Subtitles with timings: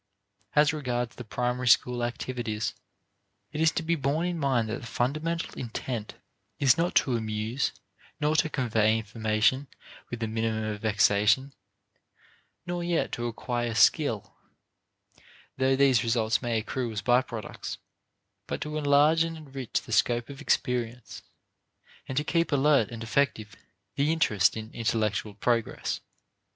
[0.55, 2.73] As regards the primary school activities,
[3.51, 6.15] it is to be borne in mind that the fundamental intent
[6.57, 7.71] is not to amuse
[8.19, 9.67] nor to convey information
[10.09, 11.53] with a minimum of vexation
[12.65, 14.33] nor yet to acquire skill,
[15.57, 17.77] though these results may accrue as by products,
[18.47, 21.21] but to enlarge and enrich the scope of experience,
[22.07, 23.55] and to keep alert and effective
[23.93, 25.99] the interest in intellectual progress.